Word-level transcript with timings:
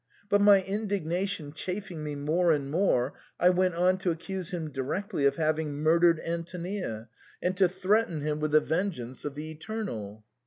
But 0.29 0.41
my 0.41 0.63
indignation 0.63 1.53
chafing 1.53 2.03
me 2.03 2.15
more 2.15 2.53
and 2.53 2.71
more, 2.71 3.13
I 3.39 3.51
went 3.51 3.75
on 3.75 3.99
to 3.99 4.09
accuse 4.09 4.49
him 4.51 4.71
directly 4.71 5.27
of 5.27 5.35
having 5.35 5.75
murdered 5.75 6.19
Antonia, 6.25 7.07
and 7.39 7.55
to 7.57 7.69
threaten 7.69 8.21
him 8.21 8.39
with 8.39 8.49
the 8.49 8.61
ven 8.61 8.89
geance 8.91 9.25
of 9.25 9.35
the 9.35 9.51
Eternal. 9.51 10.25